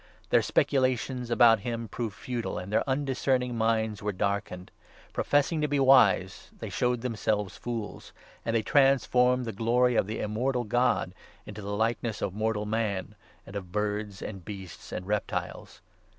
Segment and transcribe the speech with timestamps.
[0.31, 4.71] Their specu lations about him proved futile, and their undiscerning minds were darkened.
[5.13, 8.11] Professing to be wise, they showed themselves fools;
[8.43, 11.13] and they transformed the Glory of the immortal God
[11.45, 13.13] into the likeness of mortal man,
[13.45, 15.81] and of birds, and beasts, and reptiles.